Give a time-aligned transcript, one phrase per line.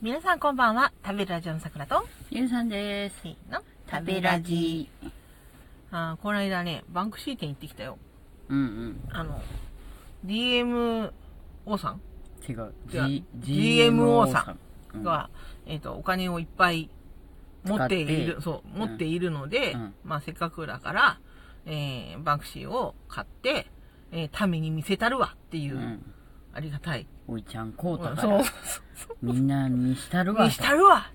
[0.00, 0.92] 皆さんこんばんは。
[1.04, 3.16] 食べるラジオの桜と、ゆうさんです。
[3.20, 3.62] せーの。
[3.90, 4.88] 食べラジ。
[5.90, 7.98] あーこの間ね、バンクシー店行ってきたよ。
[8.48, 9.00] うんうん。
[9.10, 9.42] あの、
[10.24, 11.10] DMO
[11.80, 12.00] さん？
[12.48, 12.72] 違う。
[12.86, 14.54] G、GMO さ
[14.94, 15.02] ん。
[15.02, 15.30] が、
[15.66, 16.90] えっ、と、お金をいっぱい
[17.64, 21.20] 持っている、そう、持っているので、うんまあせっかくだから、
[21.66, 23.66] えー、バンクシーを買って、
[24.12, 26.14] えー、民に見せたるわっていう、うん。
[26.52, 27.06] ありがたい。
[27.26, 28.44] おいちゃんこうたかそうら、
[29.22, 30.50] みんな見したるわ見。
[30.50, 31.10] したるわ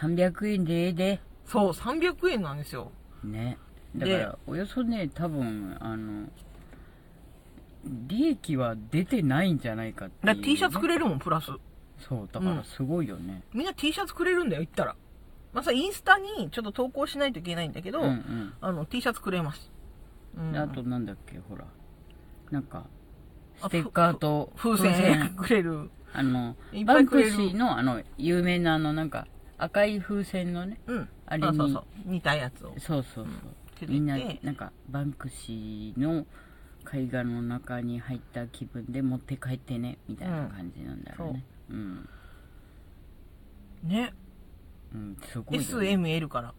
[0.00, 1.20] 300円でええで。
[1.46, 2.90] そう、300円なんですよ。
[3.22, 3.58] ね。
[3.96, 6.28] だでから、およそね、多分、あの、
[8.08, 11.50] 利益は出てないんじゃないかっていう、だから T シャツくれるもん、プラス。
[11.98, 13.42] そう、だからすごいよね。
[13.54, 14.96] みんな T シャツくれるんだよ、行ったら。
[15.52, 18.52] まあさ、インスタにちょっと投稿しないといけないんだけど、うんうん。
[18.60, 19.70] あの、T シャツくれます。
[20.36, 21.64] うんであと、なんだっけ、ほら。
[22.50, 22.84] なんか、あ
[23.62, 25.90] ステッカーと風船くれる。
[26.12, 26.56] あの
[26.86, 29.26] バンクシーの、あの、有名なあの、なんか、
[29.58, 31.08] 赤い風船のね、うん。
[31.26, 31.84] あれにそうそう。
[32.06, 32.72] 似たやつを。
[32.78, 33.26] そうそう
[33.78, 33.88] そう。
[33.90, 36.26] みんな、なんか、バンクシーの
[36.90, 41.44] 絵画の中に入った気分で持って帰ってね、みたいな感じなんだろうね。
[41.70, 42.08] うん。
[43.82, 44.14] ね。
[44.94, 45.66] うん、すごいよ、ね。
[45.66, 46.54] S、M、L から、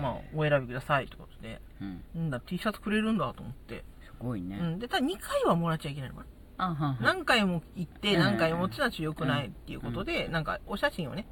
[0.00, 1.60] まあ、お選びくださいってことで。
[1.80, 2.04] うん。
[2.14, 3.84] なんだ、T シャツくれるんだと思って。
[4.22, 4.58] すごいね。
[4.60, 4.78] うん。
[4.78, 6.24] で、ただ2回はもらっちゃいけないのか
[6.58, 6.98] な。
[7.00, 11.26] 何回も行って、うん何回も持ってたら良くないっていうことで、なんか、お写真をね、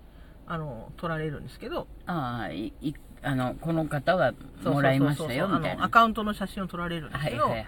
[0.46, 4.32] あの、撮られるんですけど、ああ、い、い、あの、この方は
[4.64, 5.72] もらいましたよ、みたいな。
[5.72, 7.66] あのアカウントの写真を撮られるんですけど、はいはいはい。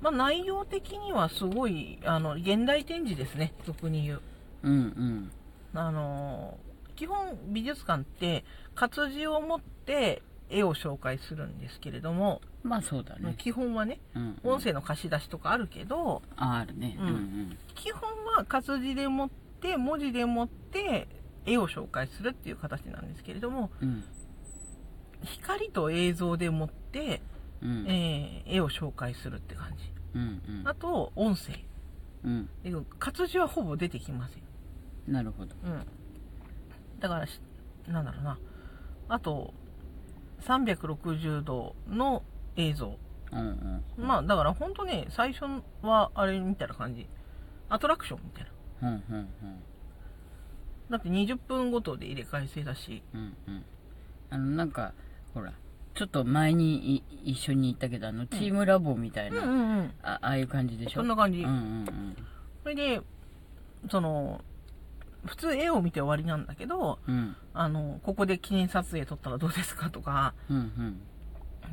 [0.00, 4.22] まあ、内容的にはすごい、あの、現代展示ですね、俗に言う。
[4.62, 5.30] うんうん。
[5.74, 13.34] あのー基本美術館って活字を持って絵を紹介するんですけれども、まあそうだね。
[13.38, 16.96] 基本はね、うん、音声の貸し出しとかあるけど、ああるね。
[16.98, 17.58] ううんんうん。
[17.74, 18.02] 基本
[18.36, 19.30] は活字で持っ
[19.60, 21.08] て、文字で持って
[21.44, 24.04] 絵を紹介するっていう形なんですけれども、うん。
[25.22, 27.20] 光と映像で持って、
[27.62, 27.86] うん。
[27.88, 29.92] えー絵を紹介するって感じ。
[30.14, 31.52] うんうんあと、音声。
[32.24, 32.48] うん。
[32.62, 34.42] で活字はほぼ出てきません。
[35.12, 35.54] なるほど。
[35.64, 35.80] うん。
[37.00, 37.40] だからし、
[37.88, 38.38] なんだろうな。
[39.08, 39.52] あと、
[40.42, 42.22] 360度の
[42.56, 42.98] 映像。
[43.32, 44.06] うんうん。
[44.06, 47.08] まあ、だから本当ね、最初はあれみたいな感じ。
[47.68, 48.46] アトラクションみたい
[48.82, 48.88] な。
[48.88, 49.28] うんうん
[50.88, 53.02] だって20分ごとで入れ替え制だし。
[53.12, 53.20] うん。
[53.20, 53.64] うんうん。
[54.30, 54.92] あの、なんか、
[55.34, 55.52] ほら、
[55.94, 59.92] ちょっと前にい一緒に行ったけど、あの、チームラボみたいな、うんうんうん。
[60.04, 61.00] あああいう感じでしょ？
[61.00, 61.40] そんな感じ。
[61.40, 62.16] うんうん
[62.62, 63.00] それで、
[63.90, 64.40] その、
[65.26, 67.14] 普通絵を見て終わりなんだけど、うん。
[67.14, 67.36] うん。
[67.54, 71.00] あの、ここで記念撮影撮ったらどうですかとか、うんうん。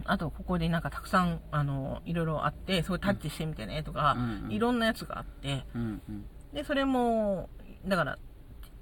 [0.05, 6.25] あとここでなんかたくさん、あの、いろいろあって、それタッチしてみてねとか、うんうんいろんなやつがあって、うんうん。
[6.53, 7.49] で、それも、
[7.85, 8.17] だから、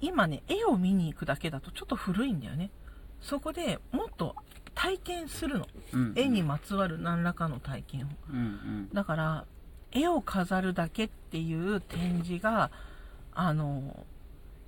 [0.00, 2.70] 今ね、絵を見に行くだけだとちょっと古いんだよね。
[3.20, 4.34] そこでもっと
[4.74, 5.66] 体験するの。
[5.92, 6.12] うん。
[6.16, 8.08] 絵にまつわる何らかの体験を。
[8.30, 8.88] うんうん。
[8.92, 9.44] だから、
[9.92, 12.70] 絵を飾るだけっていう展示が、
[13.34, 14.04] あの、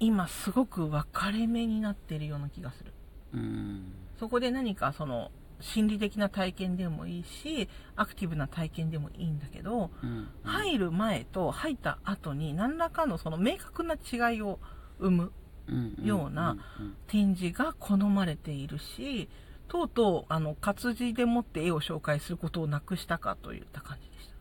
[0.00, 2.93] 今すごく分かれ目になってるような気がする。
[3.34, 3.93] うん。
[4.19, 10.28] そこで何かその、心理的な体験でもいいし、アクティブな体験でもいいんだけど、うん。
[10.43, 14.59] 入る前と入った後に何らかのその明確な違いを
[14.99, 15.32] 生む
[15.66, 15.97] うん。
[16.05, 16.59] ような
[17.06, 19.28] 展示が好まれているし、
[19.69, 24.34] とうとうあの活字でもって絵を紹介することをなくしたかといった感じでした。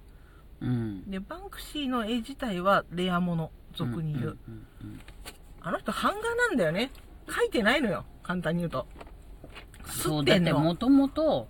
[0.65, 1.09] うん。
[1.09, 4.37] で、バンクシーの絵自体はレアもの、俗に言う。
[4.47, 4.99] うんうんうん
[5.63, 6.91] あの人版画なんだよね。
[7.29, 8.85] 書いてないのよ、簡単に言うと。
[9.85, 11.47] そう、吸っもともと、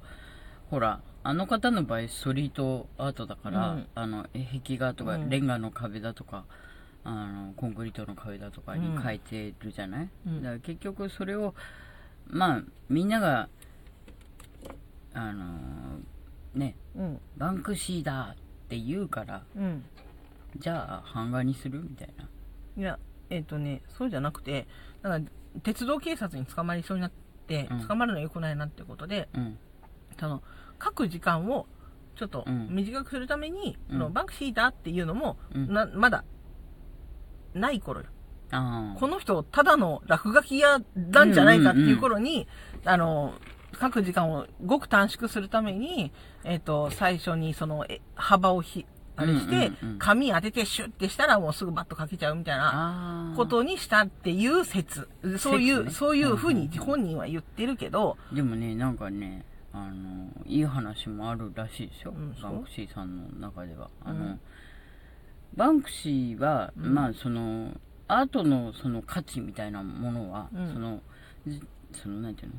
[0.69, 3.87] ほら、あの方の場合、ストリートアートだから、うん。
[3.95, 5.29] あの、え壁画とか、うん。
[5.29, 6.45] レンガの壁だとか、
[7.03, 10.43] あの、コンクリートの壁だとかに書いてるじゃない、うん。
[10.43, 11.55] だから結局それを、
[12.27, 13.49] まあ、みんなが、
[15.15, 15.99] あの
[16.53, 19.85] ね、うん、バンクシーだって言うから、うん。
[20.57, 21.81] じゃあ、版画にする？
[21.81, 22.27] みたいな。
[22.77, 24.67] いや、えっ、とね、そうじゃなくて、
[25.01, 25.25] だから、
[25.61, 27.11] 鉄道警察に捕まりそうになっ
[27.47, 27.87] て、うん。
[27.87, 29.57] 捕まるの良くないなってことで、うん。
[30.19, 30.43] その、
[30.83, 31.67] 書く時間を、
[32.15, 32.67] ちょっとうん。
[32.69, 33.97] 短くするために、うん。
[33.97, 35.73] そのバンクシーだっていうのも、うん。
[35.73, 36.23] なまだ、
[37.53, 38.07] ない頃よ。
[38.99, 42.47] この人、ただの落書き屋なんじゃないかっていう頃に、
[42.85, 43.33] あの、
[43.79, 46.11] 書く時間をごく短縮するために、
[46.43, 53.33] えっ、と、最初にその、え幅をひ、あれして、紙当ててシュッてしたらもうすぐバッと書けちゃうみたいな。
[53.35, 55.07] ことにしたっていう説。
[55.37, 62.13] そういう、説ねそういうふうに本人は言ってるけど、でもね、なんかね、あの、いい話もあるらしいですよ。
[62.15, 63.89] うんバンクシーさんの中では。
[64.03, 64.39] あの、うん
[65.55, 70.99] バンクシーは、うんまあ、その、アートのその価値みたいなものは、うんその
[71.45, 71.61] じ
[71.91, 72.55] そのなんていうの？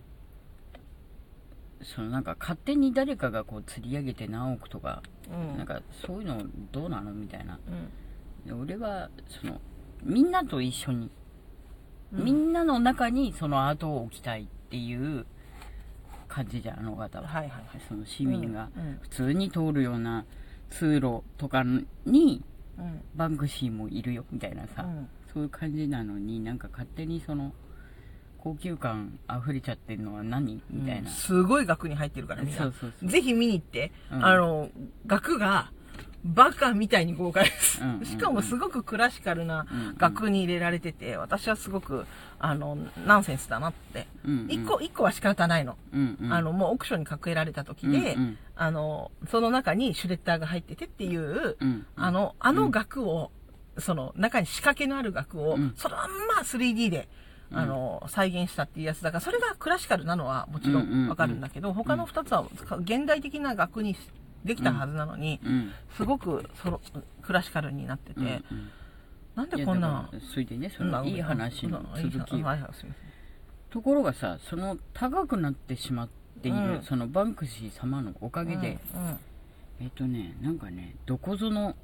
[1.83, 5.59] そのなんか勝手に誰かがこう釣り上げて何億とか、うん。
[5.59, 6.43] なんかそういうの
[6.73, 7.59] どうなのみたいな。
[7.69, 8.47] うん。
[8.47, 9.61] で俺はその
[10.03, 11.11] みんなと一緒に、
[12.13, 12.25] うん。
[12.25, 15.27] みんなの中にそのアートを置きたいっていう
[16.29, 17.63] 感じじゃんあの方は、はいはいはい。
[17.89, 18.71] その市民が。
[18.77, 18.99] うん。
[19.03, 20.25] 普通に通るような
[20.71, 21.65] 通路とか
[22.07, 22.43] に
[22.79, 23.03] うん。
[23.15, 25.09] バンクシーもいるよみたいなさ、うん。
[25.33, 27.53] そういう感じなのになんか勝手にその
[28.45, 32.59] 高級感溢れちゃってるのは何みたいな、すごい額に入ってるからみんな。
[32.59, 33.09] そうそうそう。
[33.09, 34.25] ぜひ見に行って、うん。
[34.25, 34.69] あの
[35.07, 35.73] 額が
[36.25, 38.05] バカみたいに豪華です、うんうんうん。
[38.05, 39.97] しかもすごくクラシカルなうんうん。
[39.97, 42.05] 額に入れられてて私はすごく
[42.39, 42.77] あの
[43.07, 44.07] ナンセンスだなって。
[44.27, 44.51] うんうん。
[44.51, 46.33] 一個一個は仕方ないの,、うんうん。
[46.33, 48.39] あのもうオークションにかけられた時で、うんうん。
[48.57, 53.31] あのその中にシュレッダーが入っててっていう、うんあのあの額を、
[53.79, 55.73] その中に仕掛けのある額を、うん。
[55.77, 57.09] そのまんま 3D で
[57.55, 62.47] あの、再現したっていうやつだからそれがクラシカルなのはもちろうんわかるんだけど、他の2つは
[62.81, 63.97] 現代的な額に
[64.45, 65.73] できたはずなのに、うん。
[65.97, 66.81] すごくその
[67.23, 68.43] クラシカルになってて、
[69.35, 72.45] なんでこんなそれでねそのいい話の続き。
[73.71, 76.09] ところがさその高くなってしまっ
[76.43, 76.83] ている、うん。
[76.83, 78.79] そのバンクシー様のおかげで、
[79.81, 81.75] えっ、とねなんかねどこぞの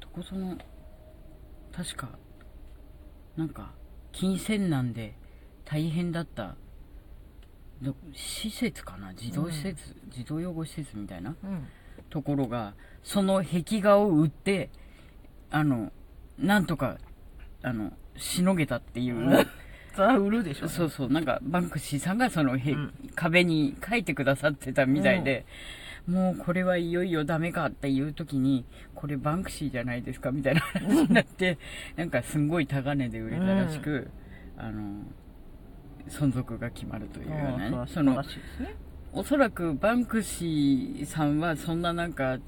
[0.00, 0.58] どこぞの
[1.72, 2.08] 確か
[3.36, 3.70] なんか
[4.18, 5.14] 金銭難で
[5.66, 6.56] 大変だった。
[7.82, 9.12] ど施設かな？
[9.14, 11.36] 児童施設、児童養護施設みたいな？
[11.44, 11.66] うん。
[12.08, 12.72] ところが
[13.02, 14.70] その壁画を売って
[15.50, 15.92] あの
[16.38, 16.96] なんとか
[17.62, 19.46] あのしのげたっていう、
[19.98, 21.10] 売るでしょそうそう。
[21.10, 22.94] なんかバンクシーさんがそのへ、うん。
[23.14, 25.44] 壁に書いてくださってたみたいで、
[26.06, 28.64] もうこれはいよいよダメかっていう時に
[28.94, 31.58] これバンクシーじゃないですかみたいな話になって
[31.96, 34.08] なんかすんごい高値で売れたらしく、
[34.56, 35.02] あの
[36.08, 37.86] 存続が決まるというようなね、うん。
[37.88, 38.22] その
[39.12, 42.38] おそらくバンクシーさんはそんななんか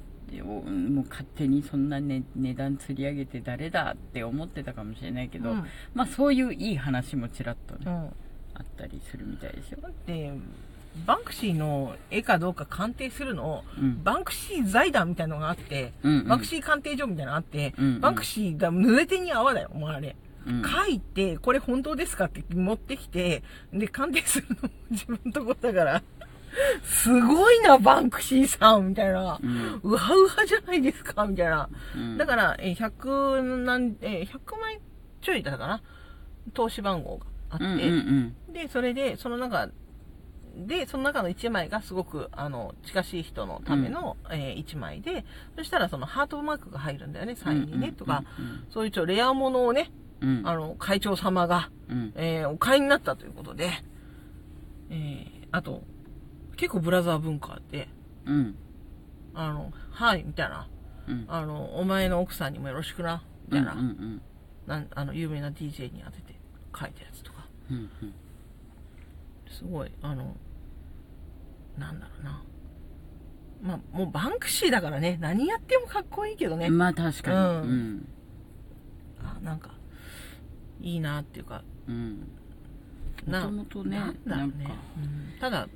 [0.43, 5.65] おもう勝手にそんな、ね、値段釣り上げて誰だって思ってたかもしれないけど、うん。
[5.95, 7.93] まあそういういい話もちらっとね、うん。
[7.95, 9.79] あったりするみたいですよ。
[10.07, 10.33] で
[11.07, 14.03] バンクシーの絵かどうか鑑定するのを、うん。
[14.03, 16.29] バンクシー財団みたいなのがあって、うんうん。
[16.29, 18.01] バンクシー鑑定所みたいなのがあって、うんうん。
[18.01, 20.17] バンクシーが濡れ手に粟だよ、もうあれ。
[20.47, 20.63] うん。
[20.63, 23.43] 書いて、これ本当ですかって持ってきて、
[23.73, 26.03] で、鑑定するのも 自分のとこだから、
[26.83, 29.39] すごいな、バンクシーさんみたいな。
[29.43, 29.81] うん。
[29.83, 31.69] うはうはじゃないですかみたいな。
[31.95, 32.17] うん。
[32.17, 34.81] だから、えー100何、えー100枚
[35.21, 35.83] ちょいだったかな。
[36.55, 38.53] 投資番号があって、うんうん。
[38.53, 39.69] で、それで、その中
[40.67, 45.25] で、その中の1枚がすごく、あの、近しい人のための、え1枚で、
[45.57, 48.25] そしたらそのハートマークが入るんだよね、サインにね、とか、
[48.71, 49.91] そういうちょレアものをね、
[50.21, 50.43] うん。
[50.45, 52.13] あの、会長様が、うん。
[52.17, 53.71] えーお買いになったということで、
[54.91, 55.83] えーあと、
[56.57, 57.89] 結構ブラザー文化で、
[58.27, 58.55] うん。
[59.35, 60.69] あの、はい、みたいな、
[61.07, 61.25] うん。
[61.29, 64.23] あの、お前の奥さんにもよろしくな、みたいな、うんうん
[64.67, 66.35] なんあの、有名な DJ に当てて
[66.79, 68.15] 書いたやつとか、うんうん。
[69.51, 70.37] すごい、あの、
[71.79, 72.43] なんだろうな。
[73.63, 76.71] まあ、もうバンクシーだからね、何やってもかっこいいけどね。
[76.71, 77.37] まあ確かに。
[77.37, 77.97] ううん。
[77.97, 78.09] ん
[79.25, 79.71] あなんか、
[80.81, 82.29] いいなっていうか、うん。
[83.27, 84.71] もなともとねなんだろうね。
[85.41, 85.69] ただ、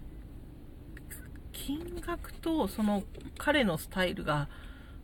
[1.52, 3.02] 金額とその
[3.38, 4.49] 彼のスタイルが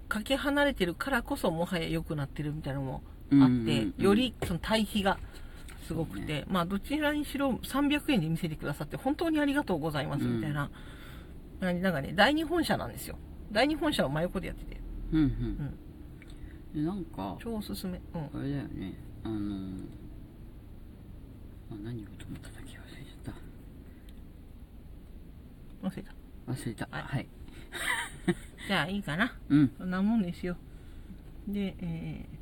[0.08, 3.02] かけ離れてるからこそもはや良くなってるみたいなのも
[3.32, 4.04] あって、うんうんうん。
[4.04, 5.18] よりその対比が
[5.88, 10.70] すごくて、まあどちらにしろ300円で見せてくださって本当にありがとうございますみたいな、
[11.60, 13.18] なんかね、第二本社なんですよ。
[13.50, 14.80] 第二本社を真横でやってて、
[15.12, 15.78] うんうん。
[16.74, 18.00] でなんか超おすすめ。
[18.14, 18.40] うん。
[18.40, 18.92] あれだよね。
[19.24, 19.84] あのー
[21.70, 22.78] あ何言おうと思っただけ？
[22.78, 23.34] 忘れちゃっ
[25.82, 26.12] 忘れた。
[26.12, 26.52] た。
[26.52, 26.88] 忘れた。
[26.90, 27.02] はい。
[27.02, 27.28] はい。
[28.68, 29.32] じゃあいいかな。
[29.48, 29.72] うん。
[29.78, 30.56] そんなもんですよ。
[31.46, 32.37] で、えー、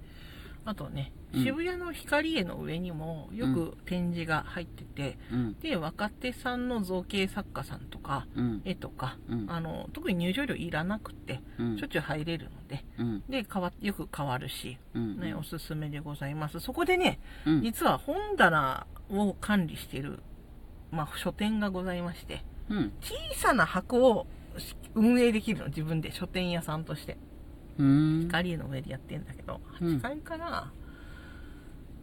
[0.67, 1.45] あとね、うん。
[1.45, 5.59] 渋谷の光絵の上にもよく展示が入ってて、うん。
[5.61, 8.63] で、若手さんの造形作家さんとか、うん。
[8.65, 9.47] 絵とか、うん。
[9.49, 11.79] あの、特に入場料いらなくて、うん。
[11.79, 13.23] しょっちゅう入れるので、うん。
[13.29, 15.21] で、変わよく変わるし、うん。
[15.21, 16.59] ね、おすすめでございます。
[16.59, 17.63] そこでね、うん。
[17.63, 20.19] 実は本棚を管理している、
[20.91, 22.93] まあ、書店がございまして、うん。
[23.01, 24.27] 小さな箱を
[24.95, 27.19] 運営できるの、自分で書店屋さんとして。
[27.79, 28.21] うん。
[28.27, 29.97] 光絵の上でやってんだけど、うん。
[29.97, 30.73] 8階かな、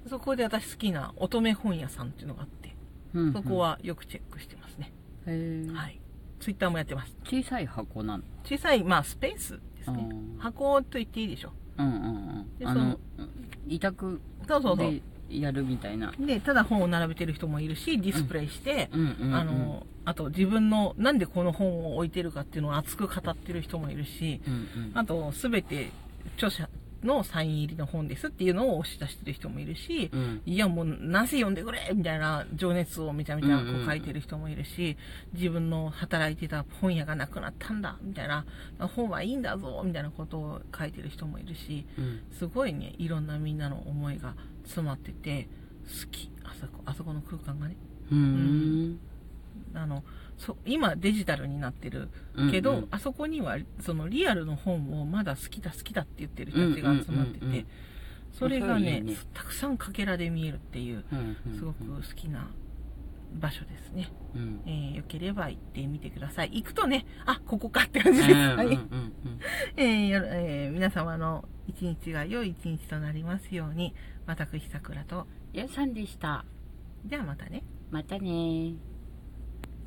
[0.08, 2.76] そこで私好きな乙女本屋さんっていうのがあって、
[3.14, 4.92] うんそこはよくチェックしてますね。
[5.28, 6.00] へえはい。
[6.40, 7.16] ツイッターもやってます。
[7.24, 8.24] 小さい箱なの？
[8.44, 10.10] 小さい、まあ、スペースですね。
[10.40, 11.54] 箱と言っていいでしょ。
[11.78, 11.98] うんうんう
[12.42, 12.58] ん。
[12.60, 13.00] であの
[13.68, 14.92] 委託そうそうそう。
[14.92, 15.02] で
[15.42, 16.14] やるみたいな。
[16.20, 24.92] でただ本を並べてる人もいるしディスプレイして、あのあと自分のなんでこの本を置いてるかっていうのを熱く語ってる人もいるしうんうん。
[24.94, 25.92] あと全て
[26.38, 26.70] 著者
[27.04, 30.42] のサイン入りの本ですっていうのを押し出してる人もいるし、うん。
[30.46, 34.98] いやもうなぜ読んでくれみたいな情熱をめちゃめちゃこう書いてる人もいるし、
[35.34, 38.46] 自分の働いてた本屋がなくなったんだみたいな
[38.96, 42.22] 本はいいんだぞみたいなことを書いてる人もいるしうん。
[42.38, 45.48] すごいねいろんなみんなの思いが詰まってて
[45.84, 46.30] 好き。
[46.44, 47.76] あそこあそこの空間がね。
[48.12, 49.00] うーん。
[49.76, 50.04] あの
[50.38, 52.10] そ今デジタルになってる
[52.52, 52.78] けど、うん。
[52.78, 57.60] うんあそこにはそのリアルの本をまだ好きだ好きだって言ってる人たちが集まってて、うんうんうん。
[57.60, 57.68] うん
[58.34, 59.16] それがねね。
[59.36, 62.50] たくさんかけらで見えるっていううんうんすごく好きな
[63.40, 64.62] 場所ですね、うん。
[64.66, 66.50] えーよければ行ってみてください。
[66.54, 68.74] 行くとねあここかって感じです、うんうんはいうん。
[68.74, 69.14] うん
[69.78, 73.94] えーよえー皆様の一日が良い一日となりますように
[74.26, 76.44] 私さくらとやさんでした。
[77.06, 77.64] ではまたね。
[77.92, 78.74] またね